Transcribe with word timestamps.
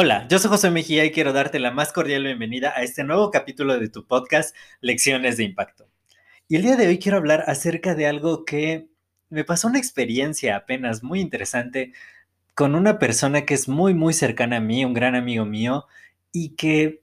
Hola, 0.00 0.28
yo 0.28 0.38
soy 0.38 0.50
José 0.50 0.70
Mejía 0.70 1.04
y 1.04 1.10
quiero 1.10 1.32
darte 1.32 1.58
la 1.58 1.72
más 1.72 1.92
cordial 1.92 2.22
bienvenida 2.22 2.72
a 2.76 2.84
este 2.84 3.02
nuevo 3.02 3.32
capítulo 3.32 3.80
de 3.80 3.88
tu 3.88 4.06
podcast 4.06 4.54
Lecciones 4.80 5.36
de 5.36 5.42
Impacto. 5.42 5.88
Y 6.46 6.54
el 6.54 6.62
día 6.62 6.76
de 6.76 6.86
hoy 6.86 7.00
quiero 7.00 7.18
hablar 7.18 7.42
acerca 7.48 7.96
de 7.96 8.06
algo 8.06 8.44
que 8.44 8.86
me 9.28 9.42
pasó 9.42 9.66
una 9.66 9.80
experiencia 9.80 10.54
apenas 10.54 11.02
muy 11.02 11.20
interesante 11.20 11.92
con 12.54 12.76
una 12.76 13.00
persona 13.00 13.44
que 13.44 13.54
es 13.54 13.68
muy 13.68 13.92
muy 13.92 14.14
cercana 14.14 14.58
a 14.58 14.60
mí, 14.60 14.84
un 14.84 14.94
gran 14.94 15.14
amigo 15.16 15.44
mío, 15.44 15.86
y 16.32 16.50
que 16.50 17.02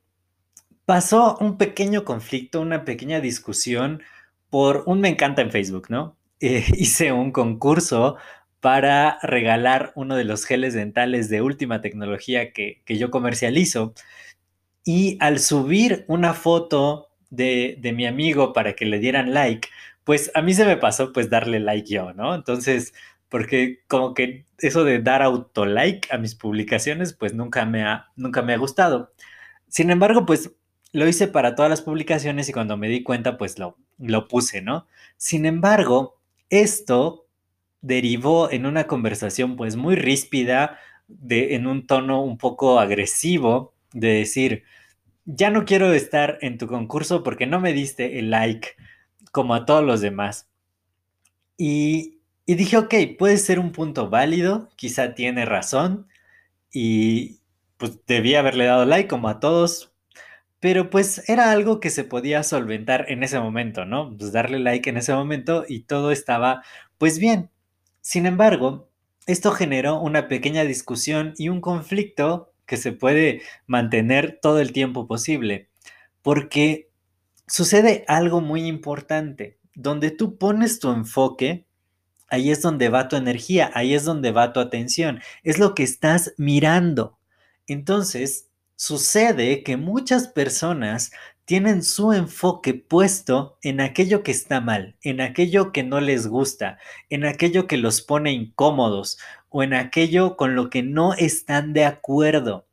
pasó 0.85 1.37
un 1.41 1.57
pequeño 1.57 2.05
conflicto, 2.05 2.61
una 2.61 2.85
pequeña 2.85 3.19
discusión 3.19 4.03
por 4.49 4.83
un 4.85 5.01
me 5.01 5.09
encanta 5.09 5.41
en 5.41 5.51
Facebook, 5.51 5.87
¿no? 5.89 6.17
Eh, 6.41 6.65
hice 6.75 7.13
un 7.13 7.31
concurso 7.31 8.17
para 8.65 9.19
regalar 9.21 9.91
uno 9.93 10.15
de 10.15 10.23
los 10.23 10.43
geles 10.43 10.73
dentales 10.73 11.29
de 11.29 11.43
última 11.43 11.81
tecnología 11.81 12.51
que, 12.51 12.81
yo 12.87 13.11
comercializo. 13.11 13.93
Y 14.83 15.19
al 15.21 15.37
subir 15.37 16.03
una 16.07 16.33
foto 16.33 17.09
de, 17.29 17.79
mi 17.95 18.07
amigo 18.07 18.53
para 18.53 18.73
que 18.73 18.85
le 18.85 18.97
dieran 18.97 19.35
like, 19.35 19.67
pues 20.03 20.31
a 20.33 20.41
mí 20.41 20.55
se 20.55 20.65
me 20.65 20.77
pasó 20.77 21.13
pues 21.13 21.29
darle 21.29 21.59
like 21.59 21.87
yo, 21.87 22.13
¿no? 22.13 22.33
Entonces, 22.33 22.95
porque 23.29 23.83
como 23.87 24.15
que 24.15 24.45
eso 24.57 24.83
de 24.83 24.99
dar 24.99 25.21
auto 25.21 25.67
like 25.67 26.07
a 26.11 26.17
mis 26.17 26.33
publicaciones, 26.33 27.13
pues 27.13 27.35
nunca 27.35 27.65
me 27.65 27.83
ha, 27.83 28.07
nunca 28.15 28.41
me 28.41 28.55
ha 28.55 28.57
gustado. 28.57 29.13
Sin 29.67 29.91
embargo, 29.91 30.25
pues 30.25 30.53
lo 30.91 31.07
hice 31.07 31.27
para 31.27 31.53
todas 31.53 31.69
las 31.69 31.83
publicaciones 31.83 32.49
y 32.49 32.51
cuando 32.51 32.77
me 32.77 32.89
di 32.89 33.03
cuenta, 33.03 33.37
pues 33.37 33.59
lo, 33.59 33.77
lo 33.99 34.27
puse, 34.27 34.63
¿no? 34.63 34.87
Sin 35.17 35.45
embargo, 35.45 36.19
esto 36.49 37.24
derivó 37.85 38.51
en 38.51 38.65
una 38.65 38.87
conversación 38.87 39.55
pues 39.55 39.75
muy 39.75 39.95
ríspida, 39.95 40.79
de, 41.07 41.55
en 41.55 41.67
un 41.67 41.85
tono 41.85 42.23
un 42.23 42.37
poco 42.37 42.79
agresivo, 42.79 43.73
de 43.93 44.09
decir, 44.09 44.63
ya 45.25 45.51
no 45.51 45.65
quiero 45.65 45.93
estar 45.93 46.39
en 46.41 46.57
tu 46.57 46.67
concurso 46.67 47.23
porque 47.23 47.45
no 47.45 47.59
me 47.59 47.73
diste 47.73 48.19
el 48.19 48.31
like 48.31 48.69
como 49.31 49.53
a 49.53 49.65
todos 49.65 49.83
los 49.83 50.01
demás. 50.01 50.49
Y, 51.57 52.19
y 52.45 52.55
dije, 52.55 52.77
ok, 52.77 52.93
puede 53.19 53.37
ser 53.37 53.59
un 53.59 53.71
punto 53.71 54.09
válido, 54.09 54.69
quizá 54.75 55.13
tiene 55.13 55.45
razón, 55.45 56.07
y 56.71 57.39
pues 57.77 57.99
debía 58.07 58.39
haberle 58.39 58.65
dado 58.65 58.85
like 58.85 59.07
como 59.09 59.29
a 59.29 59.39
todos, 59.39 59.93
pero 60.59 60.89
pues 60.89 61.27
era 61.29 61.51
algo 61.51 61.79
que 61.79 61.91
se 61.91 62.03
podía 62.03 62.43
solventar 62.43 63.05
en 63.09 63.23
ese 63.23 63.39
momento, 63.39 63.85
¿no? 63.85 64.15
Pues 64.17 64.31
darle 64.31 64.59
like 64.59 64.89
en 64.89 64.97
ese 64.97 65.13
momento 65.13 65.65
y 65.67 65.81
todo 65.81 66.11
estaba 66.11 66.63
pues 66.97 67.19
bien. 67.19 67.51
Sin 68.05 68.27
embargo, 68.27 68.87
esto 69.25 69.49
generó 69.49 69.99
una 69.99 70.27
pequeña 70.27 70.63
discusión 70.63 71.33
y 71.39 71.49
un 71.49 71.59
conflicto 71.59 72.53
que 72.67 72.77
se 72.77 72.91
puede 72.91 73.41
mantener 73.65 74.37
todo 74.43 74.59
el 74.59 74.73
tiempo 74.73 75.07
posible, 75.07 75.69
porque 76.21 76.91
sucede 77.47 78.05
algo 78.07 78.41
muy 78.41 78.67
importante. 78.67 79.57
Donde 79.73 80.11
tú 80.11 80.37
pones 80.37 80.79
tu 80.79 80.91
enfoque, 80.91 81.65
ahí 82.27 82.51
es 82.51 82.61
donde 82.61 82.89
va 82.89 83.07
tu 83.07 83.15
energía, 83.15 83.71
ahí 83.73 83.95
es 83.95 84.03
donde 84.03 84.31
va 84.31 84.53
tu 84.53 84.59
atención, 84.59 85.19
es 85.41 85.57
lo 85.57 85.73
que 85.73 85.81
estás 85.81 86.35
mirando. 86.37 87.17
Entonces, 87.65 88.49
sucede 88.75 89.63
que 89.63 89.77
muchas 89.77 90.27
personas 90.27 91.09
tienen 91.45 91.83
su 91.83 92.11
enfoque 92.11 92.73
puesto 92.73 93.57
en 93.61 93.79
aquello 93.79 94.23
que 94.23 94.31
está 94.31 94.61
mal, 94.61 94.95
en 95.01 95.21
aquello 95.21 95.71
que 95.71 95.83
no 95.83 96.01
les 96.01 96.27
gusta, 96.27 96.79
en 97.09 97.23
aquello 97.23 97.67
que 97.67 97.77
los 97.77 98.01
pone 98.01 98.33
incómodos 98.33 99.19
o 99.49 99.61
en 99.63 99.73
aquello 99.73 100.35
con 100.37 100.55
lo 100.55 100.69
que 100.71 100.81
no 100.81 101.13
están 101.13 101.73
de 101.73 101.85
acuerdo. 101.85 102.65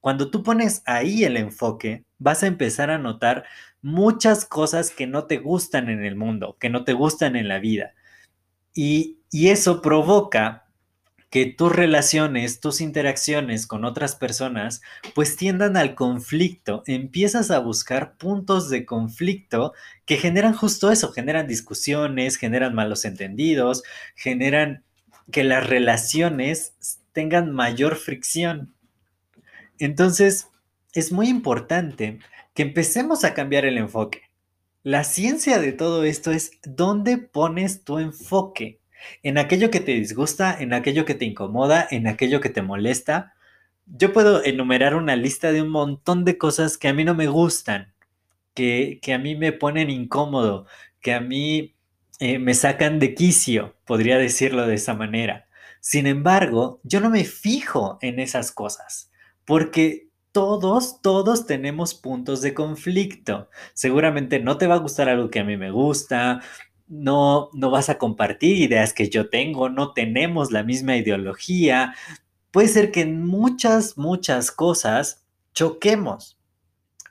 Cuando 0.00 0.30
tú 0.30 0.42
pones 0.42 0.82
ahí 0.84 1.24
el 1.24 1.36
enfoque, 1.38 2.04
vas 2.18 2.42
a 2.42 2.46
empezar 2.46 2.90
a 2.90 2.98
notar 2.98 3.44
muchas 3.80 4.44
cosas 4.44 4.90
que 4.90 5.06
no 5.06 5.24
te 5.24 5.38
gustan 5.38 5.88
en 5.88 6.04
el 6.04 6.14
mundo, 6.14 6.56
que 6.60 6.68
no 6.68 6.84
te 6.84 6.92
gustan 6.92 7.34
en 7.34 7.48
la 7.48 7.58
vida. 7.58 7.94
Y, 8.74 9.18
y 9.30 9.48
eso 9.48 9.80
provoca 9.80 10.67
que 11.30 11.46
tus 11.46 11.70
relaciones, 11.70 12.60
tus 12.60 12.80
interacciones 12.80 13.66
con 13.66 13.84
otras 13.84 14.16
personas, 14.16 14.80
pues 15.14 15.36
tiendan 15.36 15.76
al 15.76 15.94
conflicto. 15.94 16.82
Empiezas 16.86 17.50
a 17.50 17.58
buscar 17.58 18.16
puntos 18.16 18.70
de 18.70 18.86
conflicto 18.86 19.74
que 20.06 20.16
generan 20.16 20.54
justo 20.54 20.90
eso, 20.90 21.12
generan 21.12 21.46
discusiones, 21.46 22.36
generan 22.36 22.74
malos 22.74 23.04
entendidos, 23.04 23.82
generan 24.14 24.84
que 25.30 25.44
las 25.44 25.66
relaciones 25.66 26.72
tengan 27.12 27.52
mayor 27.52 27.96
fricción. 27.96 28.74
Entonces, 29.78 30.48
es 30.94 31.12
muy 31.12 31.28
importante 31.28 32.18
que 32.54 32.62
empecemos 32.62 33.24
a 33.24 33.34
cambiar 33.34 33.66
el 33.66 33.76
enfoque. 33.76 34.22
La 34.82 35.04
ciencia 35.04 35.58
de 35.58 35.72
todo 35.72 36.04
esto 36.04 36.30
es 36.30 36.52
dónde 36.64 37.18
pones 37.18 37.84
tu 37.84 37.98
enfoque 37.98 38.77
en 39.22 39.38
aquello 39.38 39.70
que 39.70 39.80
te 39.80 39.92
disgusta, 39.92 40.56
en 40.58 40.72
aquello 40.72 41.04
que 41.04 41.14
te 41.14 41.24
incomoda, 41.24 41.86
en 41.90 42.06
aquello 42.06 42.40
que 42.40 42.48
te 42.48 42.62
molesta. 42.62 43.34
Yo 43.86 44.12
puedo 44.12 44.44
enumerar 44.44 44.94
una 44.94 45.16
lista 45.16 45.52
de 45.52 45.62
un 45.62 45.70
montón 45.70 46.24
de 46.24 46.38
cosas 46.38 46.78
que 46.78 46.88
a 46.88 46.92
mí 46.92 47.04
no 47.04 47.14
me 47.14 47.26
gustan, 47.26 47.94
que, 48.54 49.00
a 49.14 49.18
mí 49.18 49.36
me 49.36 49.52
ponen 49.52 49.90
incómodo, 49.90 50.66
que 51.00 51.14
a 51.14 51.20
mí 51.20 51.76
eh, 52.20 52.38
me 52.38 52.54
sacan 52.54 52.98
de 52.98 53.14
quicio, 53.14 53.76
podría 53.86 54.18
decirlo 54.18 54.66
de 54.66 54.74
esa 54.74 54.94
manera. 54.94 55.46
Sin 55.80 56.06
embargo, 56.06 56.80
yo 56.82 57.00
no 57.00 57.08
me 57.08 57.24
fijo 57.24 57.98
en 58.02 58.18
esas 58.18 58.52
cosas, 58.52 59.10
porque 59.44 60.08
todos, 60.32 61.00
todos 61.00 61.46
tenemos 61.46 61.94
puntos 61.94 62.42
de 62.42 62.54
conflicto. 62.54 63.48
Seguramente 63.74 64.40
no 64.40 64.58
te 64.58 64.66
va 64.66 64.74
a 64.74 64.78
gustar 64.78 65.08
algo 65.08 65.30
que 65.30 65.40
a 65.40 65.44
mí 65.44 65.56
me 65.56 65.70
gusta, 65.70 66.42
no, 66.88 67.50
no 67.52 67.70
vas 67.70 67.88
a 67.88 67.98
compartir 67.98 68.56
ideas 68.56 68.92
que 68.92 69.08
yo 69.08 69.28
tengo, 69.28 69.68
no 69.68 69.92
tenemos 69.92 70.50
la 70.52 70.62
misma 70.62 70.96
ideología. 70.96 71.94
Puede 72.50 72.68
ser 72.68 72.90
que 72.90 73.02
en 73.02 73.26
muchas, 73.26 73.98
muchas 73.98 74.50
cosas 74.50 75.24
choquemos, 75.52 76.38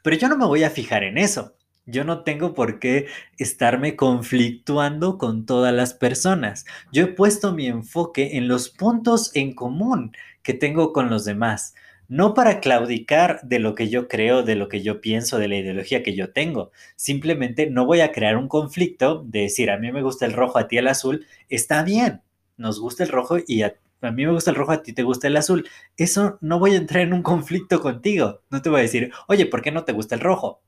pero 0.04 0.18
yo 0.18 0.30
no 0.30 0.38
me 0.38 0.46
voy 0.46 0.64
a 0.64 0.70
fijar 0.70 1.04
en 1.04 1.18
eso. 1.18 1.54
Yo 1.90 2.04
no 2.04 2.24
tengo 2.24 2.54
por 2.54 2.80
qué 2.80 3.08
estarme 3.38 3.96
conflictuando 3.96 5.18
con 5.18 5.46
todas 5.46 5.74
las 5.74 5.94
personas. 5.94 6.66
Yo 6.92 7.06
he 7.06 7.08
puesto 7.08 7.54
mi 7.54 7.68
enfoque 7.68 8.36
en 8.36 8.50
los 8.50 8.68
puntos 8.70 9.34
en 9.36 9.56
común 9.56 10.12
que 10.44 10.54
tengo 10.54 10.92
con 10.92 11.10
los 11.10 11.24
demás 11.24 11.76
no 12.08 12.34
para 12.34 12.60
claudicar 12.60 13.42
de 13.44 13.60
lo 13.60 13.76
que 13.76 13.90
yo 13.90 14.08
creo, 14.08 14.44
de 14.44 14.56
lo 14.56 14.70
que 14.70 14.82
yo 14.82 15.02
pienso, 15.02 15.38
de 15.38 15.48
la 15.48 15.58
ideología 15.58 16.04
que 16.04 16.16
yo 16.16 16.32
tengo. 16.32 16.72
Simplemente 16.96 17.70
no 17.70 17.86
voy 17.86 18.02
a 18.02 18.12
crear 18.12 18.38
un 18.38 18.48
conflicto 18.48 19.24
de 19.26 19.42
decir, 19.42 19.70
a 19.70 19.78
mí 19.78 19.92
me 19.92 20.02
gusta 20.02 20.26
el 20.26 20.34
rojo, 20.34 20.58
a 20.58 20.68
ti 20.68 20.78
el 20.78 20.88
azul. 20.88 21.26
Está 21.50 21.84
bien, 21.84 22.22
nos 22.56 22.80
gusta 22.80 23.04
el 23.04 23.10
rojo 23.10 23.38
y 23.46 23.64
a, 23.64 23.76
mí 24.02 24.26
me 24.26 24.32
gusta 24.32 24.52
el 24.52 24.56
rojo, 24.56 24.72
a 24.72 24.84
ti 24.84 24.94
te 24.94 25.04
gusta 25.04 25.28
el 25.28 25.38
azul. 25.38 25.68
Eso 25.98 26.38
no 26.42 26.60
voy 26.60 26.74
a 26.74 26.78
entrar 26.78 27.04
en 27.04 27.14
un 27.14 27.24
conflicto 27.24 27.82
contigo. 27.82 28.42
No 28.50 28.62
te 28.62 28.70
voy 28.70 28.80
a 28.80 28.84
decir, 28.84 29.12
oye, 29.28 29.46
¿por 29.46 29.62
qué 29.62 29.72
no 29.72 29.84
te 29.84 29.94
gusta 29.94 30.16
el 30.16 30.22
rojo? 30.22 30.62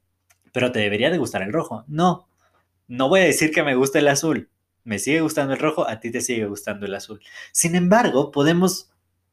Pero 0.52 0.72
te 0.72 0.80
debería 0.80 1.10
de 1.10 1.18
gustar 1.18 1.42
el 1.42 1.54
rojo. 1.54 1.86
No, 1.88 2.28
no 2.88 3.08
voy 3.08 3.22
a 3.22 3.26
decir 3.26 3.52
que 3.52 3.64
me 3.64 3.76
gusta 3.76 4.00
el 4.00 4.08
azul. 4.08 4.50
Me 4.84 5.00
sigue 5.00 5.22
gustando 5.22 5.54
el 5.54 5.60
rojo, 5.60 5.88
a 5.88 6.00
ti 6.00 6.12
te 6.12 6.22
sigue 6.22 6.48
gustando 6.48 6.86
el 6.86 6.96
azul. 6.96 7.22
Sin 7.52 7.76
embargo, 7.76 8.32
podemos 8.32 8.90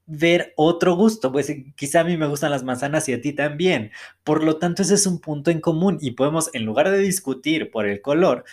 ver 0.06 0.52
otro 0.56 0.94
gusto. 0.94 1.32
Pues 1.32 1.52
quizá 1.76 2.00
a 2.00 2.04
mí 2.04 2.16
me 2.16 2.26
gustan 2.26 2.50
las 2.50 2.64
manzanas 2.64 3.08
y 3.08 3.12
a 3.12 3.20
ti 3.20 3.32
también. 3.32 3.90
Por 4.24 4.44
lo 4.44 4.58
tanto, 4.58 4.82
ese 4.82 4.94
es 4.94 5.06
un 5.06 5.20
punto 5.20 5.50
en 5.50 5.60
común 5.60 5.98
y 6.00 6.12
podemos, 6.12 6.50
en 6.54 6.64
lugar 6.64 6.90
de 6.90 6.98
discutir 6.98 7.70
por 7.70 7.86
el 7.86 8.00
color, 8.00 8.44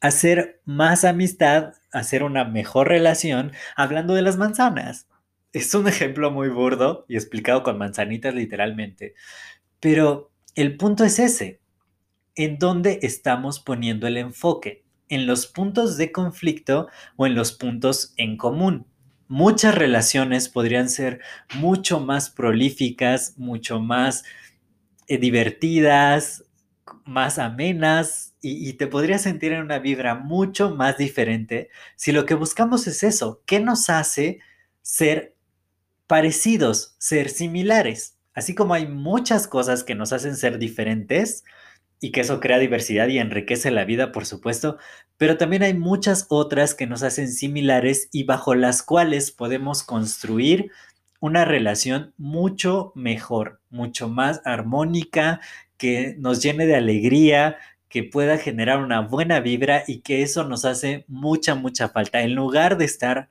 hacer 0.00 0.60
más 0.64 1.04
amistad, 1.04 1.74
hacer 1.92 2.22
una 2.22 2.44
mejor 2.44 2.88
relación 2.88 3.52
hablando 3.76 4.14
de 4.14 4.22
las 4.22 4.36
manzanas. 4.36 5.08
Es 5.52 5.74
un 5.74 5.88
ejemplo 5.88 6.30
muy 6.30 6.48
burdo 6.48 7.04
y 7.08 7.16
explicado 7.16 7.62
con 7.62 7.78
manzanitas 7.78 8.34
literalmente. 8.34 9.14
Pero 9.80 10.30
el 10.54 10.76
punto 10.76 11.04
es 11.04 11.18
ese. 11.18 11.60
¿En 12.34 12.58
dónde 12.58 13.00
estamos 13.02 13.58
poniendo 13.58 14.06
el 14.06 14.16
enfoque? 14.16 14.84
en 15.08 15.26
los 15.26 15.46
puntos 15.46 15.96
de 15.96 16.12
conflicto 16.12 16.88
o 17.16 17.26
en 17.26 17.34
los 17.34 17.52
puntos 17.52 18.12
en 18.16 18.36
común. 18.36 18.86
Muchas 19.28 19.74
relaciones 19.74 20.48
podrían 20.48 20.88
ser 20.88 21.20
mucho 21.54 22.00
más 22.00 22.30
prolíficas, 22.30 23.34
mucho 23.36 23.78
más 23.80 24.24
eh, 25.06 25.18
divertidas, 25.18 26.44
más 27.04 27.38
amenas 27.38 28.34
y, 28.40 28.68
y, 28.68 28.72
te 28.74 28.86
podrías 28.86 29.22
sentir 29.22 29.52
en 29.52 29.62
una 29.62 29.78
vibra 29.78 30.14
mucho 30.14 30.74
más 30.74 30.96
diferente 30.96 31.68
si 31.96 32.12
lo 32.12 32.24
que 32.24 32.34
buscamos 32.34 32.86
es 32.86 33.02
eso, 33.02 33.42
¿qué 33.46 33.60
nos 33.60 33.90
hace 33.90 34.40
ser 34.82 35.34
parecidos, 36.06 36.94
ser 36.98 37.28
similares? 37.28 38.18
Así 38.34 38.54
como 38.54 38.74
hay 38.74 38.86
muchas 38.86 39.48
cosas 39.48 39.82
que 39.82 39.94
nos 39.94 40.12
hacen 40.12 40.36
ser 40.36 40.58
diferentes, 40.58 41.44
y 42.00 42.12
que 42.12 42.20
eso 42.20 42.40
crea 42.40 42.58
diversidad 42.58 43.08
y 43.08 43.18
enriquece 43.18 43.70
la 43.70 43.84
vida, 43.84 44.12
por 44.12 44.26
supuesto, 44.26 44.78
pero 45.16 45.36
también 45.36 45.62
hay 45.62 45.74
muchas 45.74 46.26
otras 46.28 46.74
que 46.74 46.86
nos 46.86 47.02
hacen 47.02 47.28
similares 47.32 48.08
y 48.12 48.24
bajo 48.24 48.54
las 48.54 48.82
cuales 48.82 49.30
podemos 49.30 49.82
construir 49.82 50.70
una 51.20 51.44
relación 51.44 52.14
mucho 52.16 52.92
mejor, 52.94 53.60
mucho 53.70 54.08
más 54.08 54.40
armónica, 54.44 55.40
que 55.76 56.16
nos 56.18 56.42
llene 56.42 56.66
de 56.66 56.76
alegría, 56.76 57.56
que 57.88 58.04
pueda 58.04 58.38
generar 58.38 58.78
una 58.80 59.00
buena 59.00 59.40
vibra 59.40 59.84
y 59.86 60.00
que 60.00 60.22
eso 60.22 60.44
nos 60.44 60.64
hace 60.64 61.04
mucha, 61.08 61.54
mucha 61.54 61.88
falta. 61.88 62.20
En 62.20 62.34
lugar 62.34 62.76
de 62.76 62.84
estar 62.84 63.28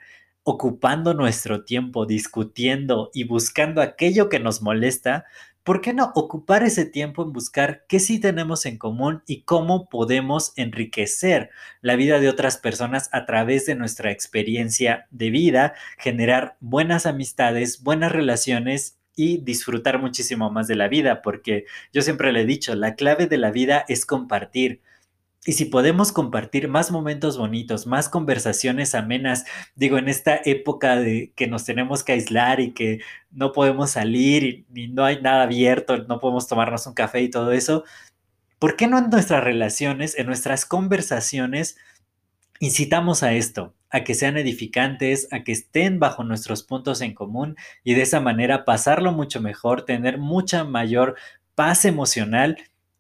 ocupando 0.50 1.14
nuestro 1.14 1.66
tiempo 1.66 2.06
discutiendo 2.06 3.12
y 3.14 3.26
buscando 3.26 3.82
aquello 3.82 4.30
que 4.30 4.40
nos 4.40 4.62
molesta, 4.62 5.26
¿por 5.66 5.82
qué 5.82 5.94
no 5.94 6.14
ocupar 6.16 6.64
ese 6.64 6.86
tiempo 6.86 7.22
en 7.24 7.34
buscar 7.34 7.84
qué 7.90 8.00
sí 8.00 8.18
tenemos 8.22 8.66
en 8.66 8.78
común 8.78 9.24
y 9.28 9.42
cómo 9.42 9.90
podemos 9.90 10.54
enriquecer 10.56 11.50
la 11.82 11.98
vida 11.98 12.22
de 12.22 12.30
otras 12.30 12.56
personas 12.56 13.10
a 13.12 13.26
través 13.26 13.66
de 13.66 13.76
nuestra 13.76 14.10
experiencia 14.10 15.06
de 15.12 15.32
vida, 15.32 15.74
generar 15.98 16.56
buenas 16.62 17.06
amistades, 17.06 17.84
buenas 17.84 18.14
relaciones 18.14 18.98
y 19.18 19.40
disfrutar 19.40 20.00
muchísimo 20.00 20.50
más 20.50 20.70
de 20.70 20.76
la 20.76 20.88
vida? 20.88 21.22
Porque 21.22 21.66
yo 21.92 22.02
siempre 22.02 22.32
le 22.32 22.44
he 22.44 22.46
dicho, 22.46 22.74
la 22.74 22.96
clave 22.96 23.28
de 23.28 23.38
la 23.38 23.52
vida 23.52 23.84
es 23.90 24.06
compartir. 24.06 24.80
Y 25.46 25.54
si 25.54 25.66
podemos 25.66 26.12
compartir 26.12 26.68
más 26.68 26.92
momentos 26.92 27.38
bonitos, 27.38 27.88
más 27.88 28.10
conversaciones 28.10 28.96
amenas, 28.96 29.46
digo, 29.76 29.98
en 29.98 30.10
esta 30.10 30.42
época 30.44 30.98
de 30.98 31.32
que 31.36 31.48
nos 31.48 31.64
tenemos 31.64 32.04
que 32.04 32.14
aislar 32.14 32.60
y 32.60 32.74
que 32.74 33.00
no 33.32 33.54
podemos 33.54 33.92
salir 33.92 34.66
y, 34.76 34.88
no 34.90 35.06
hay 35.06 35.22
nada 35.22 35.44
abierto, 35.44 35.98
no 36.00 36.20
podemos 36.20 36.48
tomarnos 36.48 36.86
un 36.88 36.94
café 36.94 37.22
y 37.22 37.30
todo 37.30 37.54
eso, 37.54 37.86
¿por 38.60 38.76
qué 38.76 38.88
no 38.88 38.98
en 38.98 39.10
nuestras 39.10 39.44
relaciones, 39.44 40.18
en 40.18 40.26
nuestras 40.28 40.66
conversaciones, 40.66 41.78
incitamos 42.60 43.24
a 43.24 43.34
esto, 43.34 43.74
a 43.90 44.04
que 44.04 44.16
sean 44.16 44.38
edificantes, 44.38 45.28
a 45.32 45.44
que 45.44 45.54
estén 45.54 46.00
bajo 46.00 46.24
nuestros 46.24 46.64
puntos 46.64 47.02
en 47.02 47.14
común 47.14 47.56
y 47.84 47.94
de 47.94 48.02
esa 48.02 48.20
manera 48.20 48.66
pasarlo 48.66 49.12
mucho 49.12 49.40
mejor, 49.42 49.86
tener 49.86 50.18
mucha 50.18 50.64
mayor 50.66 51.16
paz 51.56 51.86
emocional 51.86 52.58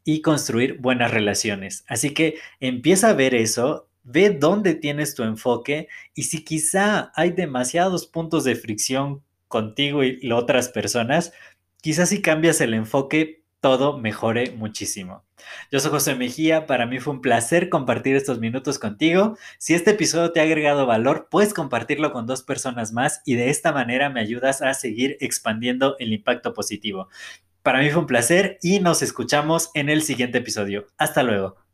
y 0.07 0.21
construir 0.21 0.77
buenas 0.79 1.11
relaciones. 1.11 1.83
Así 1.85 2.13
que 2.13 2.35
empieza 2.61 3.09
a 3.09 3.13
ver 3.13 3.35
eso, 3.35 3.89
ve 4.03 4.29
dónde 4.29 4.73
tienes 4.73 5.15
tu 5.15 5.23
enfoque 5.23 5.89
y 6.15 6.23
si 6.23 6.45
quizá 6.45 7.11
hay 7.13 7.31
demasiados 7.31 8.07
puntos 8.07 8.45
de 8.45 8.55
fricción 8.55 9.21
contigo 9.49 10.05
y 10.05 10.31
otras 10.31 10.69
personas, 10.69 11.33
quizás 11.81 12.07
si 12.07 12.21
cambias 12.21 12.61
el 12.61 12.73
enfoque, 12.73 13.43
todo 13.59 13.97
mejore 13.97 14.51
muchísimo. 14.51 15.25
Yo 15.73 15.81
soy 15.81 15.91
José 15.91 16.15
Mejía, 16.15 16.67
para 16.67 16.85
mí 16.85 16.99
fue 16.99 17.13
un 17.13 17.21
placer 17.21 17.67
compartir 17.67 18.15
estos 18.15 18.39
minutos 18.39 18.79
contigo. 18.79 19.37
Si 19.57 19.73
este 19.73 19.91
episodio 19.91 20.31
te 20.31 20.39
ha 20.39 20.43
agregado 20.43 20.85
valor, 20.85 21.27
puedes 21.29 21.53
compartirlo 21.53 22.13
con 22.13 22.25
dos 22.27 22.43
personas 22.43 22.93
más 22.93 23.21
y 23.25 23.35
de 23.35 23.49
esta 23.49 23.73
manera 23.73 24.09
me 24.09 24.21
ayudas 24.21 24.61
a 24.61 24.73
seguir 24.73 25.17
expandiendo 25.19 25.97
el 25.99 26.13
impacto 26.13 26.53
positivo. 26.53 27.09
Para 27.67 27.79
mí 27.79 27.89
fue 27.89 27.99
un 27.99 28.07
placer 28.07 28.59
y 28.61 28.79
nos 28.79 29.01
escuchamos 29.01 29.71
en 29.73 29.89
el 29.89 30.01
siguiente 30.01 30.37
episodio. 30.37 30.87
Hasta 30.97 31.21
luego. 31.21 31.66